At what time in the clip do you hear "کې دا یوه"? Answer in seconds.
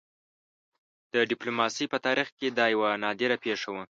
2.37-2.89